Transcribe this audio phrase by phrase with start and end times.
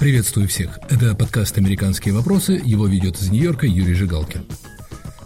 [0.00, 0.78] Приветствую всех.
[0.88, 2.58] Это подкаст «Американские вопросы».
[2.64, 4.46] Его ведет из Нью-Йорка Юрий Жигалкин.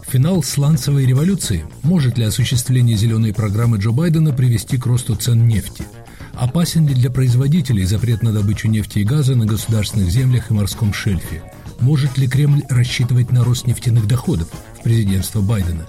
[0.05, 1.63] Финал сланцевой революции.
[1.81, 5.85] Может ли осуществление зеленой программы Джо Байдена привести к росту цен нефти?
[6.33, 10.91] Опасен ли для производителей запрет на добычу нефти и газа на государственных землях и морском
[10.91, 11.41] шельфе?
[11.79, 15.85] Может ли Кремль рассчитывать на рост нефтяных доходов в президентство Байдена?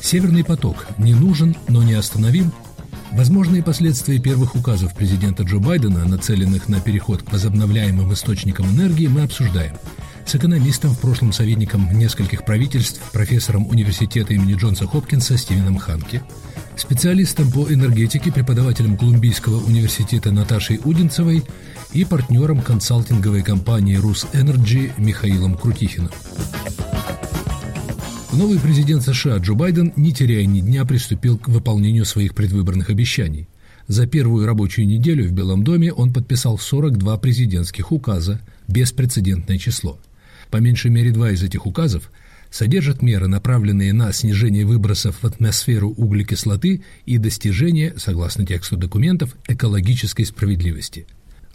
[0.00, 2.54] Северный поток не нужен, но не остановим–
[3.14, 9.22] Возможные последствия первых указов президента Джо Байдена, нацеленных на переход к возобновляемым источникам энергии, мы
[9.22, 9.76] обсуждаем.
[10.26, 16.22] С экономистом, в прошлом советником нескольких правительств, профессором университета имени Джонса Хопкинса Стивеном Ханке,
[16.76, 21.44] специалистом по энергетике, преподавателем Колумбийского университета Наташей Удинцевой
[21.92, 26.10] и партнером консалтинговой компании «RusEnergy» Михаилом Крутихиным.
[28.36, 33.46] Новый президент США Джо Байден, не теряя ни дня, приступил к выполнению своих предвыборных обещаний.
[33.86, 40.00] За первую рабочую неделю в Белом доме он подписал 42 президентских указа, беспрецедентное число.
[40.50, 42.10] По меньшей мере два из этих указов
[42.50, 50.24] содержат меры, направленные на снижение выбросов в атмосферу углекислоты и достижение, согласно тексту документов, экологической
[50.24, 51.06] справедливости.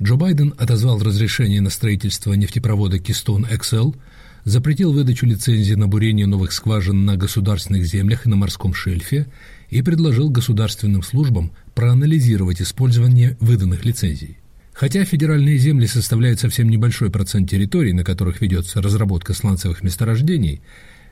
[0.02, 3.98] Джо Байден отозвал разрешение на строительство нефтепровода Keystone XL–
[4.44, 9.28] запретил выдачу лицензий на бурение новых скважин на государственных землях и на морском шельфе
[9.70, 14.38] и предложил государственным службам проанализировать использование выданных лицензий.
[14.74, 20.62] Хотя федеральные земли составляют совсем небольшой процент территорий, на которых ведется разработка сланцевых месторождений,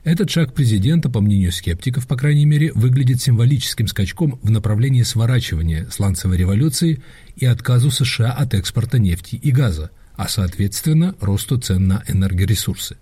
[0.04, 5.86] этот шаг президента, по мнению скептиков, по крайней мере, выглядит символическим скачком в направлении сворачивания
[5.90, 7.02] сланцевой революции
[7.36, 12.96] и отказу США от экспорта нефти и газа, а соответственно росту цен на энергоресурсы.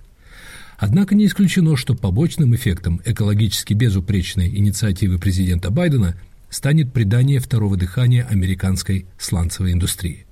[0.78, 6.16] Однако не исключено, что побочным эффектом экологически безупречной инициативы президента Байдена
[6.50, 10.26] станет придание второго дыхания американской сланцевой индустрии.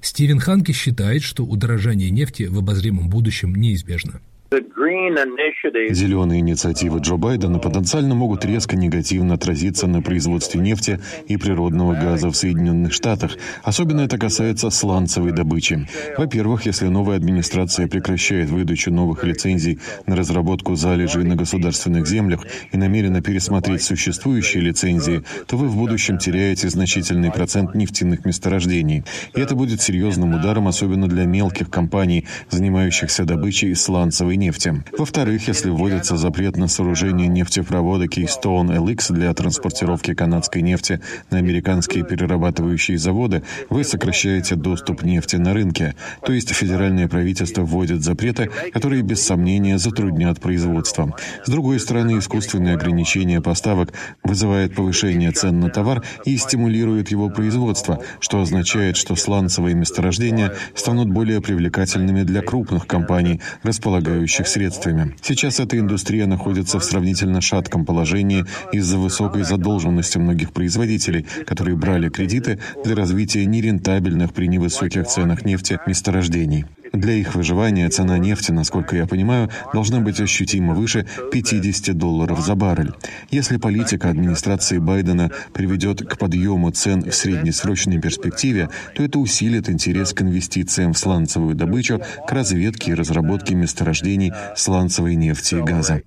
[0.00, 4.20] Стивен Ханки считает, что удорожание нефти в обозримом будущем неизбежно.
[4.52, 10.98] Зеленые инициативы Джо Байдена потенциально могут резко негативно отразиться на производстве нефти
[11.28, 13.36] и природного газа в Соединенных Штатах.
[13.62, 15.86] Особенно это касается сланцевой добычи.
[16.18, 22.76] Во-первых, если новая администрация прекращает выдачу новых лицензий на разработку залежей на государственных землях и
[22.76, 29.04] намерена пересмотреть существующие лицензии, то вы в будущем теряете значительный процент нефтяных месторождений.
[29.32, 34.82] И это будет серьезным ударом, особенно для мелких компаний, занимающихся добычей сланцевой нефти.
[34.98, 42.04] Во-вторых, если вводится запрет на сооружение нефтепровода Keystone LX для транспортировки канадской нефти на американские
[42.04, 45.94] перерабатывающие заводы, вы сокращаете доступ нефти на рынке.
[46.24, 51.14] То есть федеральное правительство вводит запреты, которые без сомнения затруднят производство.
[51.44, 53.92] С другой стороны, искусственное ограничение поставок
[54.24, 61.10] вызывает повышение цен на товар и стимулирует его производство, что означает, что сланцевые месторождения станут
[61.10, 65.14] более привлекательными для крупных компаний, располагающих соответствующих средствами.
[65.22, 72.08] Сейчас эта индустрия находится в сравнительно шатком положении из-за высокой задолженности многих производителей, которые брали
[72.08, 76.66] кредиты для развития нерентабельных при невысоких ценах нефти месторождений.
[76.92, 82.54] Для их выживания цена нефти, насколько я понимаю, должна быть ощутимо выше 50 долларов за
[82.56, 82.92] баррель.
[83.30, 90.12] Если политика администрации Байдена приведет к подъему цен в среднесрочной перспективе, то это усилит интерес
[90.12, 96.02] к инвестициям в сланцевую добычу, к разведке и разработке месторождений сланцевой нефти и газа.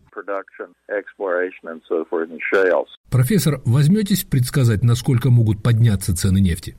[3.10, 6.76] Профессор, возьметесь предсказать, насколько могут подняться цены нефти?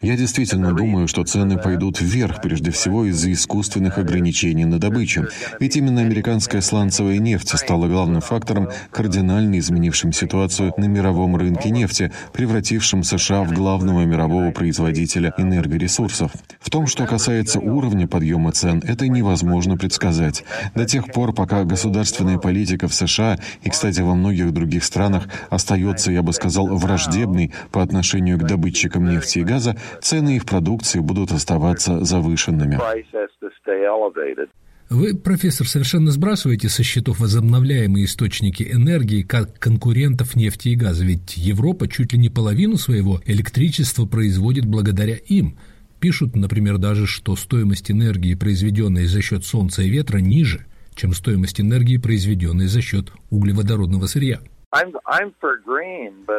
[0.00, 5.26] Я действительно думаю, что цены пойдут вверх, прежде всего из-за искусственных ограничений на добычу.
[5.60, 12.12] Ведь именно американская сланцевая нефть стала главным фактором, кардинально изменившим ситуацию на мировом рынке нефти,
[12.32, 16.32] превратившим США в главного мирового производителя энергоресурсов.
[16.60, 20.37] В том, что касается уровня подъема цен, это невозможно предсказать.
[20.74, 26.12] До тех пор, пока государственная политика в США и, кстати, во многих других странах остается,
[26.12, 31.32] я бы сказал, враждебной, по отношению к добытчикам нефти и газа, цены их продукции будут
[31.32, 32.78] оставаться завышенными.
[34.90, 41.36] Вы, профессор, совершенно сбрасываете со счетов возобновляемые источники энергии как конкурентов нефти и газа, ведь
[41.36, 45.58] Европа чуть ли не половину своего электричества производит благодаря им.
[46.00, 51.60] Пишут, например, даже, что стоимость энергии, произведенной за счет солнца и ветра, ниже, чем стоимость
[51.60, 54.40] энергии, произведенной за счет углеводородного сырья.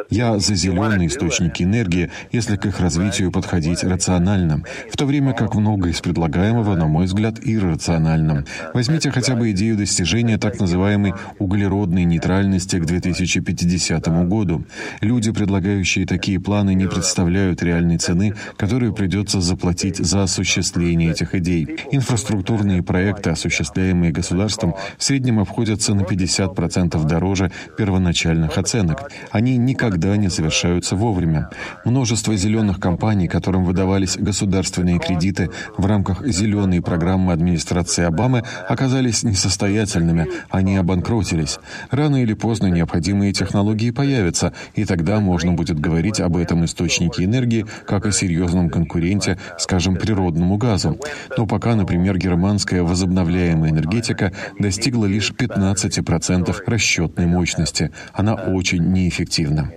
[0.08, 5.56] Я за зеленые источники энергии, если к их развитию подходить рационально, в то время как
[5.56, 8.44] много из предлагаемого, на мой взгляд, иррационально.
[8.72, 14.64] Возьмите хотя бы идею достижения так называемой углеродной нейтральности к 2050 году.
[15.00, 21.78] Люди, предлагающие такие планы, не представляют реальной цены, которую придется заплатить за осуществление этих идей.
[21.90, 29.10] Инфраструктурные проекты, осуществляемые государством, в среднем обходятся на 50% дороже первоначальных первоначальных оценок.
[29.30, 31.48] Они никогда не завершаются вовремя.
[31.84, 40.26] Множество зеленых компаний, которым выдавались государственные кредиты в рамках зеленой программы администрации Обамы, оказались несостоятельными,
[40.50, 41.58] они обанкротились.
[41.90, 47.66] Рано или поздно необходимые технологии появятся, и тогда можно будет говорить об этом источнике энергии
[47.86, 50.98] как о серьезном конкуренте, скажем, природному газу.
[51.36, 57.90] Но пока, например, германская возобновляемая энергетика достигла лишь 15% расчетной мощности.
[58.12, 59.70] Она очень неэффективна.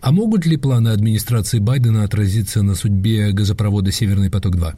[0.00, 4.74] А могут ли планы администрации Байдена отразиться на судьбе газопровода «Северный поток-2»?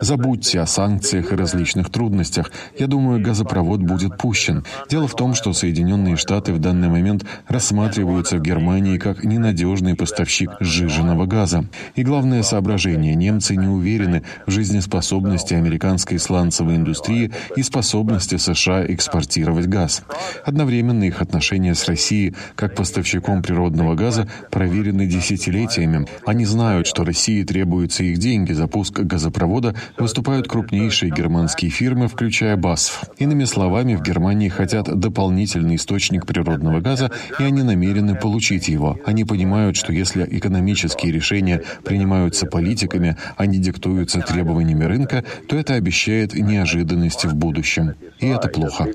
[0.00, 2.50] Забудьте о санкциях и различных трудностях.
[2.78, 4.64] Я думаю, газопровод будет пущен.
[4.90, 10.50] Дело в том, что Соединенные Штаты в данный момент рассматриваются в Германии как ненадежный поставщик
[10.60, 11.64] сжиженного газа.
[11.94, 19.66] И главное соображение– немцы не уверены в жизнеспособности американской сланцевой индустрии и способности США экспортировать
[19.66, 20.04] газ.
[20.44, 26.06] Одновременно их отношения с Россией как поставщиком природного газа проверены десятилетиями.
[26.26, 32.08] Они знают, что России требует требуются их деньги за пуск газопровода, выступают крупнейшие германские фирмы,
[32.08, 33.04] включая БАСФ.
[33.18, 38.98] Иными словами, в Германии хотят дополнительный источник природного газа, и они намерены получить его.
[39.06, 45.74] Они понимают, что если экономические решения принимаются политиками, а не диктуются требованиями рынка, то это
[45.74, 47.94] обещает неожиданности в будущем.
[48.20, 48.86] И это плохо.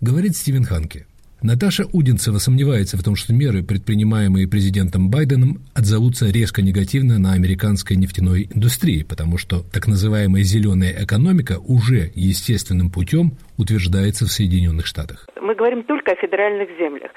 [0.00, 1.06] Говорит Стивен Ханке.
[1.42, 7.96] Наташа Удинцева сомневается в том, что меры, предпринимаемые президентом Байденом, отзовутся резко негативно на американской
[7.96, 15.28] нефтяной индустрии, потому что так называемая зеленая экономика уже естественным путем утверждается в Соединенных Штатах.
[15.40, 17.10] Мы говорим только о федеральных землях.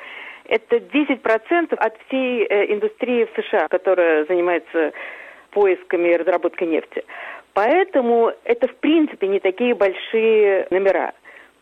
[0.47, 4.93] Это 10% от всей э, индустрии в США, которая занимается
[5.51, 7.03] поисками и разработкой нефти.
[7.53, 11.11] Поэтому это, в принципе, не такие большие номера.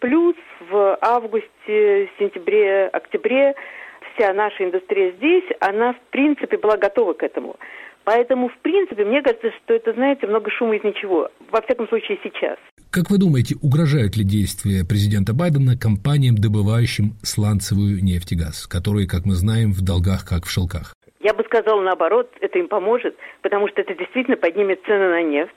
[0.02, 0.36] Плюс
[0.72, 3.54] в августе, сентябре, октябре
[4.14, 7.56] вся наша индустрия здесь, она в принципе была готова к этому.
[8.04, 11.30] Поэтому, в принципе, мне кажется, что это, знаете, много шума из ничего.
[11.52, 12.58] Во всяком случае, сейчас.
[12.90, 19.08] Как вы думаете, угрожают ли действия президента Байдена компаниям, добывающим сланцевую нефть и газ, которые,
[19.08, 20.96] как мы знаем, в долгах, как в шелках?
[21.20, 25.54] Я бы сказала наоборот, это им поможет, потому что это действительно поднимет цены на нефть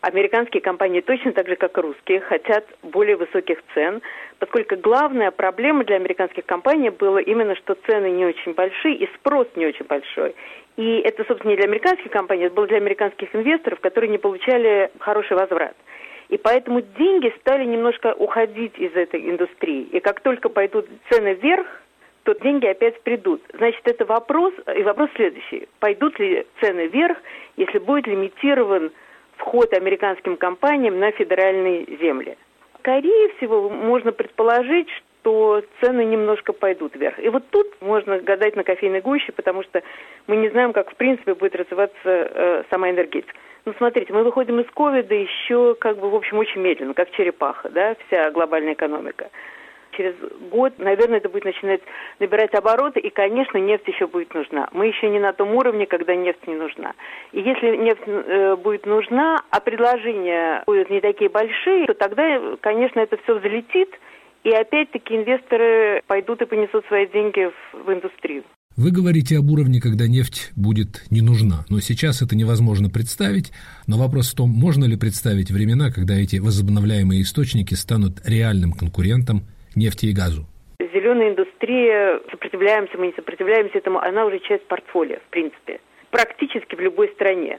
[0.00, 4.00] Американские компании точно так же, как и русские, хотят более высоких цен,
[4.38, 9.46] поскольку главная проблема для американских компаний была именно, что цены не очень большие и спрос
[9.56, 10.34] не очень большой.
[10.76, 14.90] И это, собственно, не для американских компаний, это было для американских инвесторов, которые не получали
[15.00, 15.76] хороший возврат.
[16.30, 19.82] И поэтому деньги стали немножко уходить из этой индустрии.
[19.92, 21.66] И как только пойдут цены вверх,
[22.22, 23.42] то деньги опять придут.
[23.52, 25.68] Значит, это вопрос, и вопрос следующий.
[25.80, 27.18] Пойдут ли цены вверх,
[27.56, 28.92] если будет лимитирован
[29.40, 32.36] вход американским компаниям на федеральные земли.
[32.78, 34.88] Скорее всего, можно предположить,
[35.20, 37.18] что цены немножко пойдут вверх.
[37.18, 39.82] И вот тут можно гадать на кофейной гуще, потому что
[40.26, 43.34] мы не знаем, как в принципе будет развиваться э, сама энергетика.
[43.66, 47.68] Ну, смотрите, мы выходим из ковида еще, как бы, в общем, очень медленно, как черепаха,
[47.68, 49.28] да, вся глобальная экономика
[50.00, 50.14] через
[50.50, 51.80] год, наверное, это будет начинать
[52.18, 54.68] набирать обороты, и, конечно, нефть еще будет нужна.
[54.72, 56.94] Мы еще не на том уровне, когда нефть не нужна.
[57.32, 63.00] И если нефть э, будет нужна, а предложения будут не такие большие, то тогда, конечно,
[63.00, 63.90] это все взлетит,
[64.42, 68.44] и опять-таки инвесторы пойдут и понесут свои деньги в, в индустрию.
[68.76, 73.52] Вы говорите об уровне, когда нефть будет не нужна, но сейчас это невозможно представить.
[73.86, 79.42] Но вопрос в том, можно ли представить времена, когда эти возобновляемые источники станут реальным конкурентом
[79.76, 80.46] нефти и газу?
[80.78, 86.80] Зеленая индустрия, сопротивляемся мы, не сопротивляемся этому, она уже часть портфолио, в принципе, практически в
[86.80, 87.58] любой стране.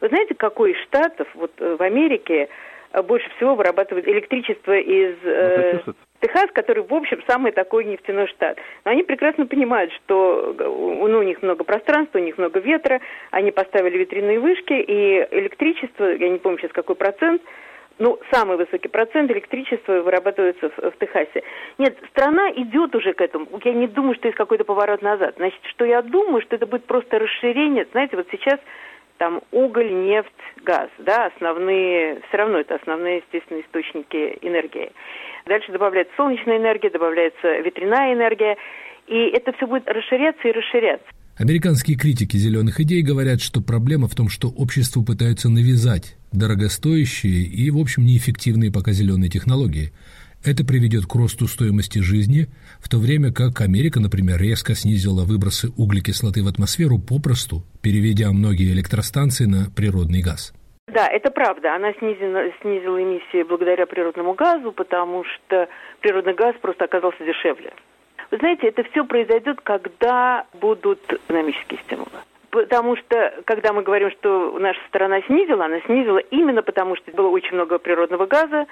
[0.00, 2.48] Вы знаете, какой из штатов вот э, в Америке
[2.92, 5.80] э, больше всего вырабатывает электричество из э,
[6.20, 8.58] Техас, который, в общем, самый такой нефтяной штат.
[8.84, 13.00] Но они прекрасно понимают, что э, ну, у них много пространства, у них много ветра,
[13.30, 17.42] они поставили ветряные вышки, и электричество, я не помню сейчас какой процент,
[17.98, 21.42] ну, самый высокий процент электричества вырабатывается в, в Техасе.
[21.78, 23.46] Нет, страна идет уже к этому.
[23.62, 25.34] Я не думаю, что есть какой-то поворот назад.
[25.36, 27.86] Значит, что я думаю, что это будет просто расширение.
[27.92, 28.58] Знаете, вот сейчас
[29.18, 30.32] там уголь, нефть,
[30.62, 34.92] газ, да, основные, все равно это основные, естественно, источники энергии.
[35.44, 38.56] Дальше добавляется солнечная энергия, добавляется ветряная энергия,
[39.08, 41.06] и это все будет расширяться и расширяться.
[41.40, 47.70] Американские критики зеленых идей говорят, что проблема в том, что обществу пытаются навязать дорогостоящие и,
[47.70, 49.90] в общем, неэффективные пока зеленые технологии.
[50.44, 55.70] Это приведет к росту стоимости жизни, в то время как Америка, например, резко снизила выбросы
[55.78, 60.52] углекислоты в атмосферу попросту, переведя многие электростанции на природный газ.
[60.92, 61.74] Да, это правда.
[61.74, 65.68] Она снизила, снизила эмиссии благодаря природному газу, потому что
[66.02, 67.72] природный газ просто оказался дешевле.
[68.30, 72.10] Вы знаете, это все произойдет, когда будут экономические стимулы.
[72.50, 77.28] Потому что, когда мы говорим, что наша страна снизила, она снизила именно потому, что было
[77.28, 78.66] очень много природного газа,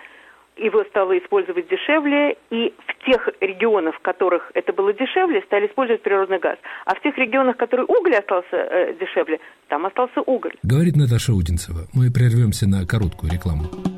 [0.57, 6.03] его стало использовать дешевле, и в тех регионах, в которых это было дешевле, стали использовать
[6.03, 6.59] природный газ.
[6.85, 9.39] А в тех регионах, в которых уголь остался э, дешевле,
[9.69, 10.55] там остался уголь.
[10.65, 11.87] Говорит Наташа Удинцева.
[11.95, 13.98] Мы прервемся на короткую рекламу.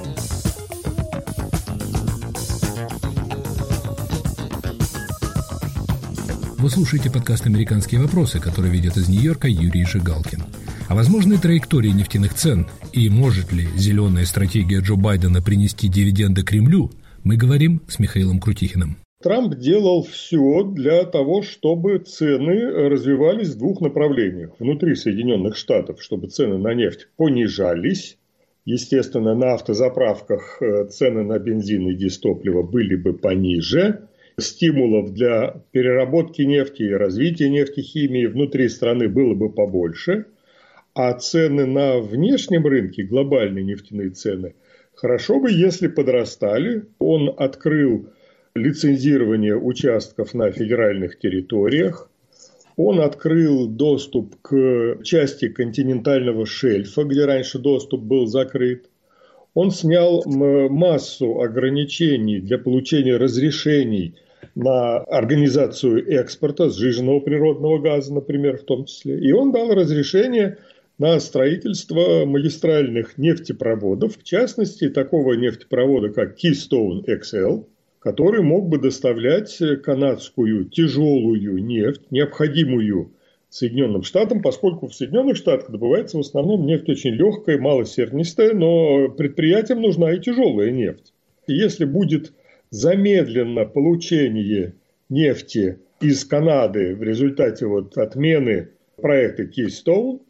[6.61, 10.43] Вы слушаете подкаст «Американские вопросы», который ведет из Нью-Йорка Юрий Жигалкин.
[10.89, 16.91] О возможной траектории нефтяных цен и может ли зеленая стратегия Джо Байдена принести дивиденды Кремлю,
[17.23, 18.97] мы говорим с Михаилом Крутихиным.
[19.23, 24.51] Трамп делал все для того, чтобы цены развивались в двух направлениях.
[24.59, 28.19] Внутри Соединенных Штатов, чтобы цены на нефть понижались.
[28.65, 34.09] Естественно, на автозаправках э, цены на бензин и дистопливо были бы пониже
[34.41, 40.25] стимулов для переработки нефти и развития нефтехимии внутри страны было бы побольше,
[40.93, 44.55] а цены на внешнем рынке, глобальные нефтяные цены,
[44.93, 46.83] хорошо бы, если подрастали.
[46.99, 48.09] Он открыл
[48.55, 52.09] лицензирование участков на федеральных территориях,
[52.77, 58.89] он открыл доступ к части континентального шельфа, где раньше доступ был закрыт.
[59.53, 64.15] Он снял массу ограничений для получения разрешений
[64.55, 69.19] на организацию экспорта сжиженного природного газа, например, в том числе.
[69.19, 70.57] И он дал разрешение
[70.97, 77.65] на строительство магистральных нефтепроводов, в частности, такого нефтепровода, как Keystone XL,
[77.99, 83.11] который мог бы доставлять канадскую тяжелую нефть, необходимую
[83.49, 89.81] Соединенным Штатам, поскольку в Соединенных Штатах добывается в основном нефть очень легкая, малосернистая, но предприятиям
[89.81, 91.13] нужна и тяжелая нефть.
[91.47, 92.31] И если будет
[92.71, 94.75] замедлено получение
[95.09, 100.21] нефти из Канады в результате вот отмены проекта Keystone,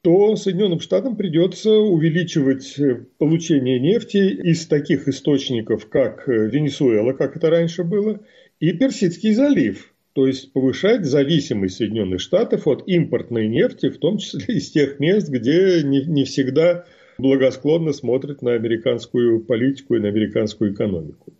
[0.00, 2.76] то Соединенным Штатам придется увеличивать
[3.18, 8.20] получение нефти из таких источников, как Венесуэла, как это раньше было,
[8.58, 14.56] и Персидский залив, то есть повышать зависимость Соединенных Штатов от импортной нефти, в том числе
[14.56, 16.84] из тех мест, где не, не всегда
[17.18, 21.32] благосклонно смотрят на американскую политику и на американскую экономику.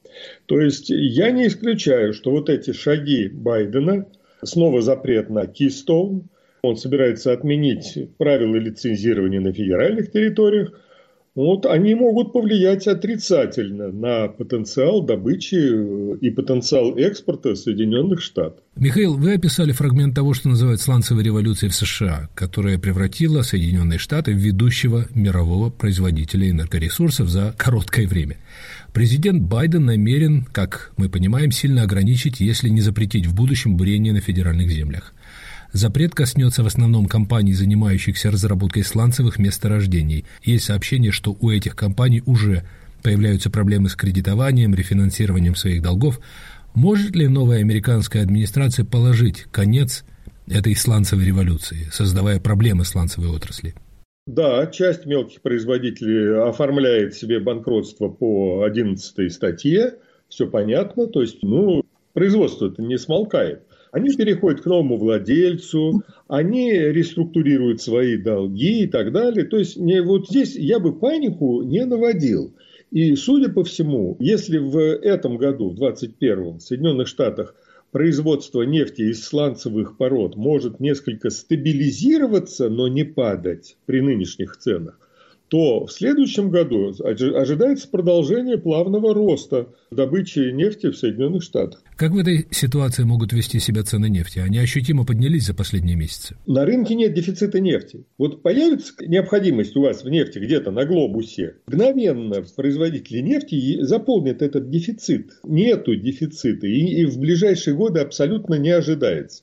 [0.46, 4.06] То есть я не исключаю, что вот эти шаги Байдена,
[4.44, 6.22] снова запрет на Keystone,
[6.62, 10.72] он собирается отменить правила лицензирования на федеральных территориях,
[11.34, 18.60] вот они могут повлиять отрицательно на потенциал добычи и потенциал экспорта Соединенных Штатов.
[18.76, 24.32] Михаил, вы описали фрагмент того, что называют сланцевой революцией в США, которая превратила Соединенные Штаты
[24.32, 28.36] в ведущего мирового производителя энергоресурсов за короткое время.
[28.92, 34.20] Президент Байден намерен, как мы понимаем, сильно ограничить, если не запретить в будущем бурение на
[34.20, 35.14] федеральных землях.
[35.72, 40.26] Запрет коснется в основном компаний, занимающихся разработкой сланцевых месторождений.
[40.42, 42.64] Есть сообщение, что у этих компаний уже
[43.02, 46.20] появляются проблемы с кредитованием, рефинансированием своих долгов.
[46.74, 50.04] Может ли новая американская администрация положить конец
[50.46, 53.74] этой сланцевой революции, создавая проблемы сланцевой отрасли?
[54.26, 59.94] Да, часть мелких производителей оформляет себе банкротство по 11 статье,
[60.28, 63.62] все понятно, то есть, ну, производство это не смолкает.
[63.92, 69.44] Они переходят к новому владельцу, они реструктурируют свои долги и так далее.
[69.44, 72.54] То есть, не, вот здесь я бы панику не наводил.
[72.90, 77.54] И, судя по всему, если в этом году, в 2021, в Соединенных Штатах
[77.90, 84.98] производство нефти из сланцевых пород может несколько стабилизироваться, но не падать при нынешних ценах,
[85.52, 91.82] то в следующем году ожидается продолжение плавного роста добычи нефти в Соединенных Штатах.
[91.94, 94.38] Как в этой ситуации могут вести себя цены нефти?
[94.38, 96.36] Они ощутимо поднялись за последние месяцы.
[96.46, 98.06] На рынке нет дефицита нефти.
[98.16, 104.70] Вот появится необходимость у вас в нефти где-то на глобусе, мгновенно производители нефти заполнят этот
[104.70, 105.32] дефицит.
[105.44, 109.42] Нету дефицита и, и в ближайшие годы абсолютно не ожидается.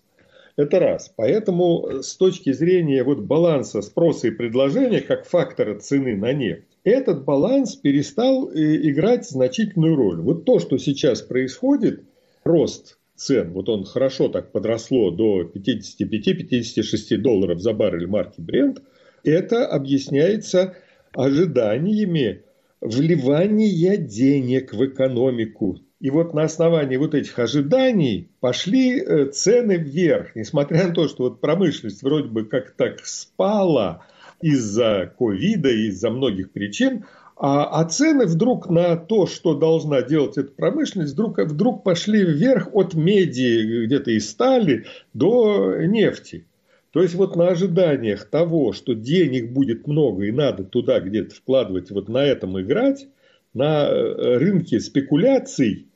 [0.59, 1.09] Это раз.
[1.15, 6.65] Поэтому э, с точки зрения вот баланса спроса и предложения как фактора цены на нефть,
[6.83, 10.19] этот баланс перестал э, играть значительную роль.
[10.19, 12.03] Вот то, что сейчас происходит,
[12.43, 18.81] рост цен, вот он хорошо так подросло до 55-56 долларов за баррель марки Brent,
[19.23, 20.75] это объясняется
[21.13, 22.43] ожиданиями
[22.81, 25.79] вливания денег в экономику.
[25.99, 31.23] И вот на основании вот этих ожиданий пошли э, цены вверх, несмотря на то, что
[31.23, 34.05] вот промышленность вроде бы как так спала
[34.41, 37.03] из-за ковида, из-за многих причин,
[37.35, 42.69] а, а цены вдруг на то, что должна делать эта промышленность, вдруг, вдруг пошли вверх
[42.73, 46.45] от меди где-то и стали до нефти.
[46.91, 51.91] То есть вот на ожиданиях того, что денег будет много и надо туда где-то вкладывать,
[51.91, 53.07] вот на этом играть,
[53.53, 55.88] на э, рынке спекуляций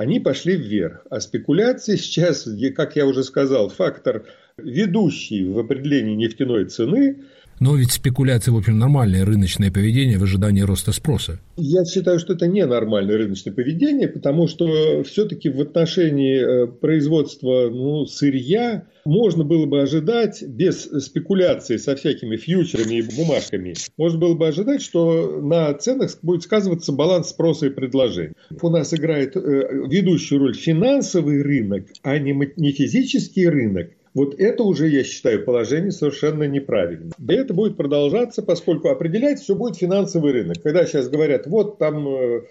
[0.00, 1.06] они пошли вверх.
[1.10, 4.24] А спекуляции сейчас, как я уже сказал, фактор
[4.56, 7.24] ведущий в определении нефтяной цены–
[7.60, 11.38] но ведь спекуляция, в общем, нормальное рыночное поведение в ожидании роста спроса.
[11.56, 17.68] Я считаю, что это не нормальное рыночное поведение, потому что все-таки в отношении э, производства
[17.70, 24.34] ну, сырья можно было бы ожидать без спекуляции со всякими фьючерами и бумажками, можно было
[24.34, 28.34] бы ожидать, что на ценах будет сказываться баланс спроса и предложения.
[28.60, 29.40] У нас играет э,
[29.86, 33.90] ведущую роль финансовый рынок, а не физический рынок.
[34.12, 37.12] Вот это уже, я считаю, положение совершенно неправильное.
[37.18, 40.56] И это будет продолжаться, поскольку определять все будет финансовый рынок.
[40.62, 42.42] Когда сейчас говорят, вот там э,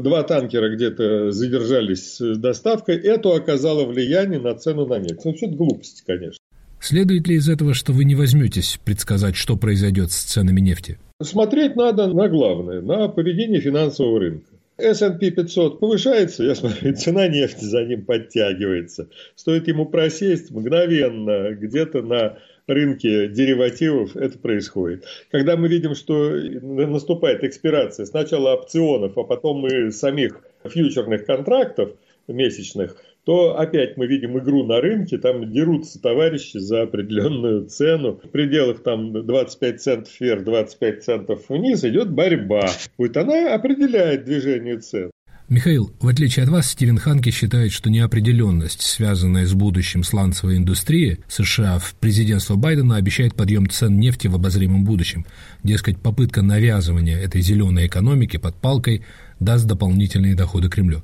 [0.00, 5.24] два танкера где-то задержались с доставкой, это оказало влияние на цену на нефть.
[5.24, 6.38] Ну, все это глупости, конечно.
[6.80, 10.98] Следует ли из этого, что вы не возьметесь предсказать, что произойдет с ценами нефти?
[11.22, 14.55] Смотреть надо на главное, на поведение финансового рынка.
[14.78, 19.08] S&P 500 повышается, я смотрю, цена нефти за ним подтягивается.
[19.34, 25.04] Стоит ему просесть, мгновенно где-то на рынке деривативов это происходит.
[25.30, 31.92] Когда мы видим, что наступает экспирация сначала опционов, а потом и самих фьючерных контрактов
[32.28, 38.20] месячных, то опять мы видим игру на рынке, там дерутся товарищи за определенную цену.
[38.22, 42.68] В пределах там 25 центов вверх, 25 центов вниз идет борьба.
[42.96, 45.10] Вот она определяет движение цен.
[45.48, 51.18] Михаил, в отличие от вас, Стивен Ханки считает, что неопределенность, связанная с будущим сланцевой индустрии
[51.28, 55.26] США в президентство Байдена обещает подъем цен нефти в обозримом будущем.
[55.64, 59.04] Дескать, попытка навязывания этой зеленой экономики под палкой
[59.40, 61.02] даст дополнительные доходы Кремлю.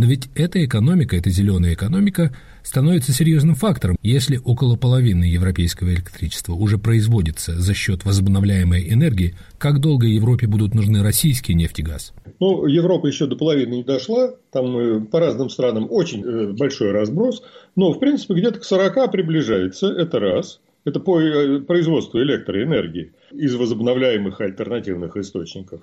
[0.00, 6.54] Но ведь эта экономика, эта зеленая экономика становится серьезным фактором, если около половины европейского электричества
[6.54, 12.14] уже производится за счет возобновляемой энергии, как долго Европе будут нужны российский нефть и газ?
[12.38, 16.92] Ну, Европа еще до половины не дошла, там э, по разным странам очень э, большой
[16.92, 17.42] разброс,
[17.76, 20.60] но, в принципе, где-то к 40 приближается, это раз.
[20.86, 25.82] Это по э, производству электроэнергии из возобновляемых альтернативных источников.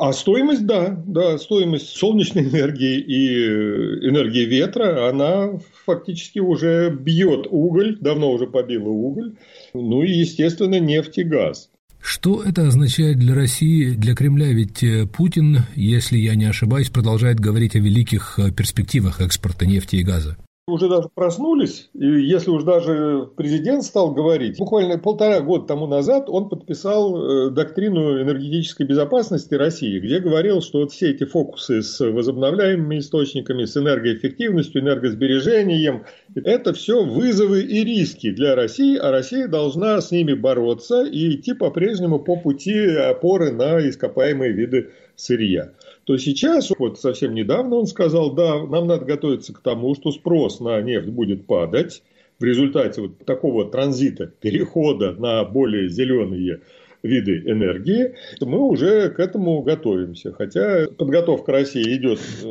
[0.00, 7.46] А стоимость, да, да, стоимость солнечной энергии и э, энергии ветра, она фактически уже бьет
[7.50, 9.34] уголь, давно уже побила уголь,
[9.74, 11.68] ну и, естественно, нефть и газ.
[12.00, 14.46] Что это означает для России, для Кремля?
[14.46, 19.96] Ведь э, Путин, если я не ошибаюсь, продолжает говорить о великих э, перспективах экспорта нефти
[19.96, 20.38] и газа
[20.70, 26.28] уже даже проснулись, и если уж даже президент стал говорить, буквально полтора года тому назад
[26.28, 32.00] он подписал э, доктрину энергетической безопасности России, где говорил, что вот все эти фокусы с
[32.00, 36.04] возобновляемыми источниками, с энергоэффективностью, энергосбережением,
[36.34, 41.54] это все вызовы и риски для России, а Россия должна с ними бороться и идти
[41.54, 45.72] по-прежнему по пути опоры на ископаемые виды сырья
[46.10, 50.58] то сейчас, вот совсем недавно он сказал, да, нам надо готовиться к тому, что спрос
[50.58, 52.02] на нефть будет падать
[52.40, 56.62] в результате вот такого транзита, перехода на более зеленые
[57.04, 60.32] виды энергии, мы уже к этому готовимся.
[60.32, 62.50] Хотя подготовка России идет э,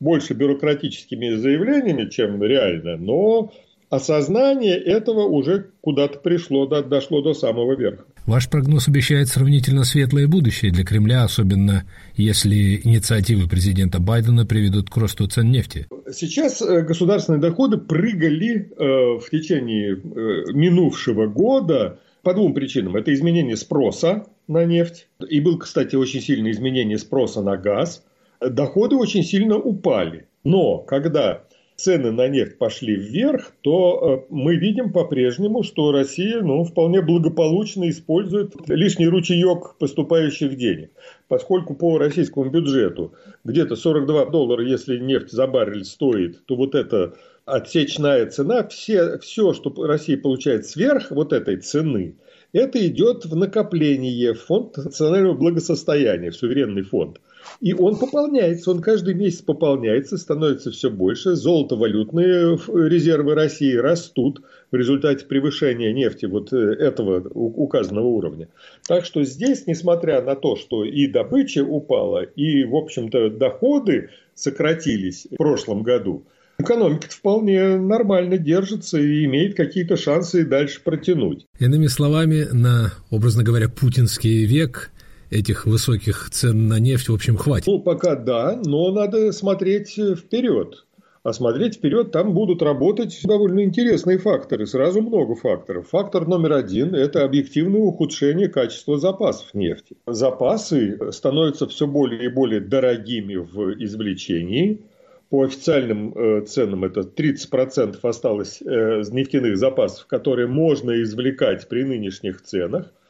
[0.00, 3.52] больше бюрократическими заявлениями, чем реально, но
[3.90, 8.06] осознание этого уже куда-то пришло, дошло до самого верха.
[8.26, 11.84] Ваш прогноз обещает сравнительно светлое будущее для Кремля, особенно
[12.16, 15.86] если инициативы президента Байдена приведут к росту цен нефти.
[16.10, 22.96] Сейчас э, государственные доходы прыгали э, в течение э, минувшего года по двум причинам.
[22.96, 28.02] Это изменение спроса, на нефть, и был, кстати, очень сильное изменение спроса на газ,
[28.40, 30.26] доходы очень сильно упали.
[30.44, 31.44] Но когда
[31.76, 37.88] цены на нефть пошли вверх, то э, мы видим по-прежнему, что Россия ну, вполне благополучно
[37.90, 40.90] использует лишний ручеек поступающих денег.
[41.28, 47.14] Поскольку по российскому бюджету где-то 42 доллара, если нефть за баррель стоит, то вот эта
[47.44, 52.16] отсечная цена, все, все, что Россия получает сверх вот этой цены,
[52.52, 57.20] это идет в накопление в фонд национального благосостояния, в суверенный фонд.
[57.60, 61.34] И он пополняется, он каждый месяц пополняется, становится все больше.
[61.34, 68.48] Золотовалютные резервы России растут в результате превышения нефти вот э, этого указанного уровня.
[68.86, 75.26] Так что здесь, несмотря на то, что и добыча упала, и, в общем-то, доходы сократились
[75.30, 76.24] в прошлом году,
[76.58, 81.46] экономика вполне нормально держится и имеет какие-то шансы дальше протянуть.
[81.58, 84.90] Иными словами, на, образно говоря, путинский век
[85.30, 87.66] этих высоких цен на нефть, в общем, хватит?
[87.66, 90.84] Ну, пока да, но надо смотреть вперед.
[91.24, 95.88] А смотреть вперед там будут работать довольно интересные факторы, сразу много факторов.
[95.88, 99.96] Фактор номер один– это объективное ухудшение качества запасов нефти.
[100.06, 104.82] Запасы становятся все более и более дорогими в извлечении.
[105.30, 112.42] По официальным э, ценам это 30% осталось э, нефтяных запасов, которые можно извлекать при нынешних
[112.42, 112.92] ценах–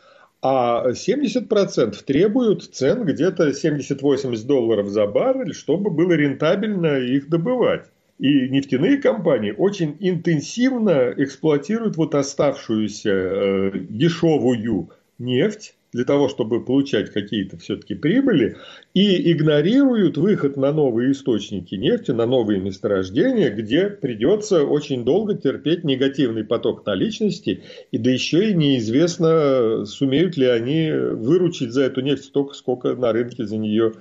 [0.45, 7.87] а 70% требуют цен где-то 70-80 долларов за баррель, чтобы было рентабельно их добывать.
[8.19, 17.13] И нефтяные компании очень интенсивно эксплуатируют вот оставшуюся э, дешевую нефть для того, чтобы получать
[17.13, 18.57] какие-то все-таки прибыли,
[18.95, 25.85] и игнорируют выход на новые источники нефти, на новые месторождения, где придется очень долго терпеть
[25.85, 32.25] негативный поток наличности, и да еще и неизвестно, сумеют ли они выручить за эту нефть
[32.25, 33.93] столько, сколько на рынке за нее,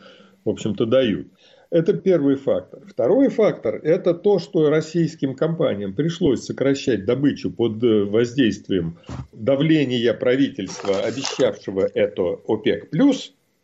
[0.45, 1.27] в общем-то, дают.
[1.73, 2.81] Это первый фактор.
[2.85, 8.99] Второй фактор– это то, что российским компаниям пришлось сокращать добычу под э, воздействием
[9.31, 12.91] давления правительства, обещавшего это ОПЕК+,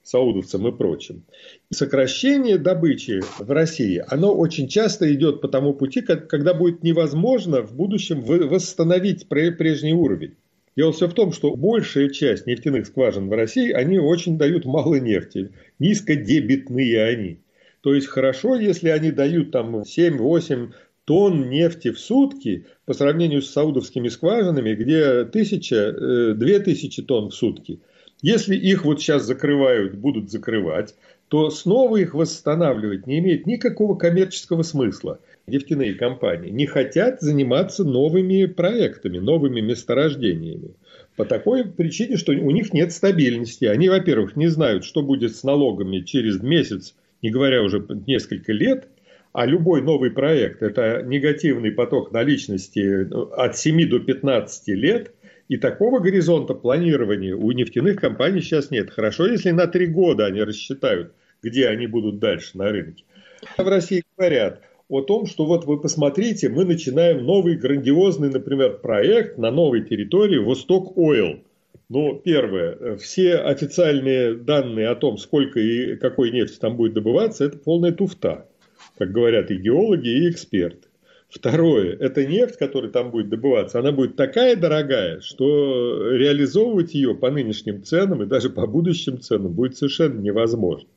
[0.01, 1.21] саудовцам и прочим.
[1.69, 7.75] Сокращение добычи в России, оно очень часто идет по тому пути, когда будет невозможно в
[7.75, 10.33] будущем восстановить прежний уровень.
[10.75, 14.95] Дело все в том, что большая часть нефтяных скважин в России, они очень дают мало
[14.95, 17.39] нефти, низкодебитные они.
[17.81, 20.71] То есть хорошо, если они дают там 7-8
[21.05, 27.35] тонн нефти в сутки по сравнению с саудовскими скважинами, где тысяча, две тысячи тонн в
[27.35, 27.79] сутки.
[28.21, 30.93] Если их вот сейчас закрывают, будут закрывать,
[31.29, 35.19] то снова их восстанавливать не имеет никакого коммерческого смысла.
[35.47, 40.75] Нефтяные компании не хотят заниматься новыми проектами, новыми месторождениями.
[41.15, 43.65] По такой причине, что у них нет стабильности.
[43.65, 48.87] Они, во-первых, не знают, что будет с налогами через месяц не говоря уже несколько лет,
[49.31, 55.13] а любой новый проект– это негативный поток наличности ну, от 7 до 15 лет,
[55.47, 58.91] и такого горизонта планирования у нефтяных компаний сейчас нет.
[58.91, 63.03] Хорошо, если на три года они рассчитают, где они будут дальше на рынке.
[63.57, 69.37] В России говорят о том, что вот вы посмотрите, мы начинаем новый грандиозный, например, проект
[69.37, 71.43] на новой территории Восток Ойл–
[71.89, 77.57] ну, первое, все официальные данные о том, сколько и какой нефти там будет добываться, это
[77.57, 78.47] полная туфта,
[78.97, 80.87] как говорят и геологи, и эксперты.
[81.29, 87.29] Второе, эта нефть, которая там будет добываться, она будет такая дорогая, что реализовывать ее по
[87.29, 90.89] нынешним ценам и даже по будущим ценам будет совершенно невозможно.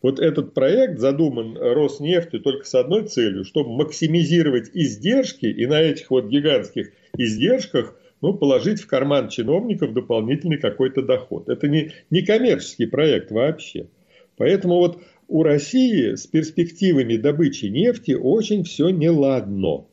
[0.00, 6.10] Вот этот проект задуман Роснефтью только с одной целью, чтобы максимизировать издержки и на этих
[6.10, 11.50] вот гигантских издержках ну, положить в карман чиновников дополнительный какой-то доход.
[11.50, 13.88] Это не, не коммерческий проект вообще.
[14.38, 19.84] Поэтому вот у России с перспективами добычи нефти очень все неладно.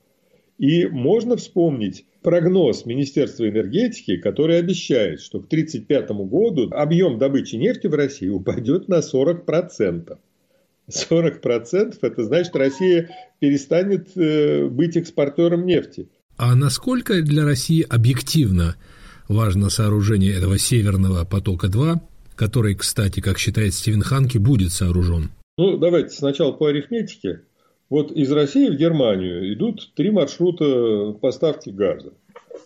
[0.58, 7.88] И можно вспомнить прогноз Министерства энергетики, который обещает, что к 1935 году объем добычи нефти
[7.88, 10.18] в России упадет на 40%.
[10.90, 16.08] 40% это значит, Россия перестанет э, быть экспортером нефти.
[16.38, 18.76] А насколько для России объективно
[19.28, 22.00] важно сооружение этого Северного потока-2,
[22.36, 25.30] который, кстати, как считает Стивен Ханки, будет сооружен?
[25.58, 27.42] Ну, давайте сначала по арифметике.
[27.90, 32.14] Вот из России в Германию идут три маршрута поставки газа.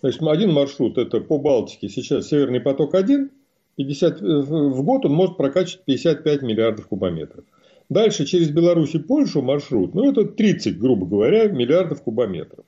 [0.01, 3.30] Значит, один маршрут– это по Балтике, сейчас Северный поток-1,
[3.75, 7.43] 50, в год он может прокачивать 55 миллиардов кубометров.
[7.89, 12.65] Дальше через Беларусь и Польшу маршрут, ну это 30, грубо говоря, миллиардов кубометров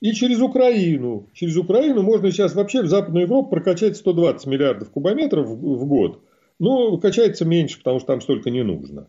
[0.00, 1.28] и через Украину.
[1.32, 6.20] Через Украину можно сейчас вообще в Западную Европу прокачать 120 миллиардов кубометров в год.
[6.58, 9.08] Ну, качается меньше, потому что там столько не нужно.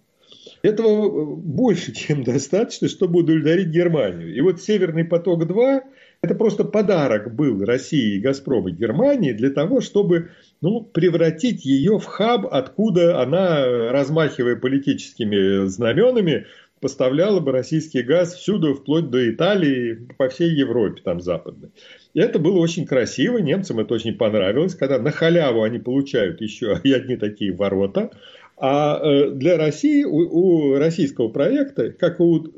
[0.61, 4.33] Этого э, больше, чем достаточно, чтобы удовлетворить Германию.
[4.33, 5.81] И вот «Северный поток-2»–
[6.21, 12.05] это просто подарок был России и «Газпрома» Германии для того, чтобы ну, превратить ее в
[12.05, 16.47] хаб, откуда она, размахивая политическими знаменами,
[16.79, 21.69] поставляла бы российский газ всюду, вплоть до Италии, по всей Европе, там западной.
[22.13, 26.79] И это было очень красиво, немцам это очень понравилось, когда на халяву они получают еще
[26.83, 28.11] и одни такие ворота,
[28.59, 32.49] а э, для России, у, у российского проекта, как у э,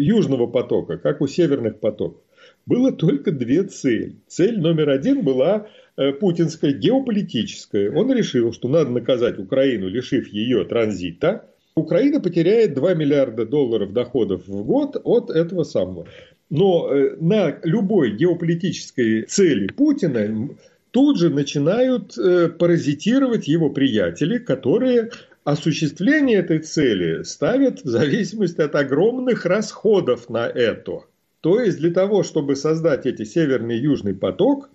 [0.00, 2.20] Южного потока, как у Северных потоков,
[2.66, 4.16] было только две цели.
[4.26, 7.90] Цель номер один была э, путинская, геополитическая.
[7.92, 11.48] Он решил, что надо наказать Украину, лишив ее транзита.
[11.76, 16.06] Украина потеряет 2 миллиарда долларов доходов в год от этого самого.
[16.48, 16.88] Но
[17.20, 20.50] на любой геополитической цели Путина
[20.92, 22.14] тут же начинают
[22.58, 25.10] паразитировать его приятели, которые
[25.42, 31.00] осуществление этой цели ставят в зависимости от огромных расходов на это.
[31.40, 34.70] То есть для того, чтобы создать эти северный и южный поток,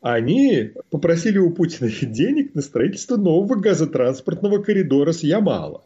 [0.00, 5.84] они попросили у Путина денег на строительство нового газотранспортного коридора с Ямала.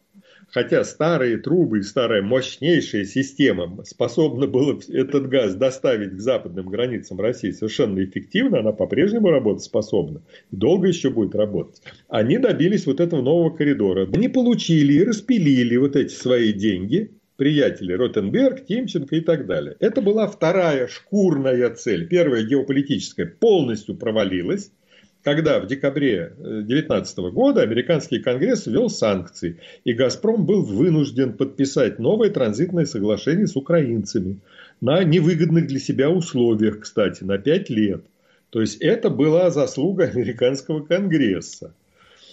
[0.51, 7.21] Хотя старые трубы и старая мощнейшая система способна была этот газ доставить к западным границам
[7.21, 11.83] России совершенно эффективно, она по-прежнему работоспособна и долго еще будет работать.
[12.09, 14.09] Они добились вот этого нового коридора.
[14.13, 19.77] Они получили и распилили вот эти свои деньги, приятели Ротенберг, Тимченко и так далее.
[19.81, 22.09] Это была вторая шкурная цель.
[22.09, 24.73] Первая геополитическая полностью провалилась
[25.23, 31.99] когда в декабре 2019 э, года американский конгресс ввел санкции, и «Газпром» был вынужден подписать
[31.99, 34.39] новое транзитное соглашение с украинцами
[34.81, 38.03] на невыгодных для себя условиях, кстати, на 5 лет.
[38.51, 41.73] То есть это была заслуга американского конгресса.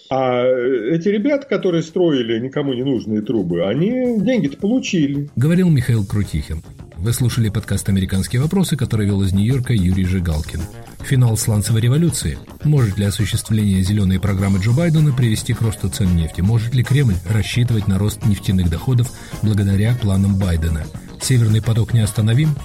[0.10, 5.30] А эти ребята, которые строили никому не нужные трубы, они деньги-то получили.
[5.36, 6.62] Говорил Михаил Крутихин.
[7.06, 10.60] Вы слушали подкаст «Американские вопросы», который вел из Нью-Йорка Юрий Жигалкин.
[11.04, 12.40] Финал сланцевой революции.
[12.64, 16.42] Может ли осуществление зеленой программы Джо Байдена привести к росту цен нефти?
[16.42, 19.12] Может ли Кремль рассчитывать на рост нефтяных доходов
[19.44, 20.84] благодаря планам Байдена?
[21.22, 22.56] Северный поток неостановим?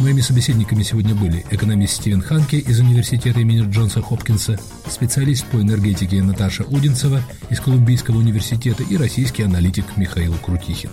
[0.00, 4.58] Моими собеседниками сегодня были экономист Стивен Ханке из университета имени Джонса Хопкинса,
[4.90, 10.90] специалист по энергетике Наташа Удинцева из Колумбийского университета и российский аналитик Михаил Крутихин.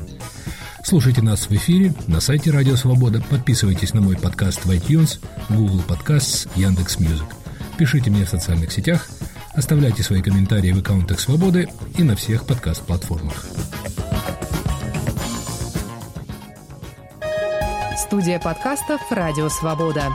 [0.84, 5.18] Слушайте нас в эфире на сайте Радио Свобода, подписывайтесь на мой подкаст в iTunes,
[5.50, 7.26] Google Podcasts, Яндекс.Music.
[7.78, 9.08] Пишите мне в социальных сетях,
[9.54, 13.46] оставляйте свои комментарии в аккаунтах Свободы и на всех подкаст-платформах.
[17.98, 20.10] Студия подкастов «Радио Свобода».